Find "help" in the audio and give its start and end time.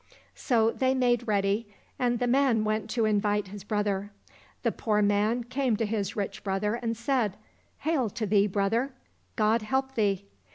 9.61-9.93